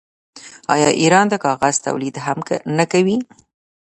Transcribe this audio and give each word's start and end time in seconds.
آیا 0.73 0.89
ایران 1.01 1.25
د 1.29 1.35
کاغذ 1.45 1.75
تولید 1.85 2.15
هم 2.25 2.39
نه 2.77 2.85
کوي؟ 2.91 3.17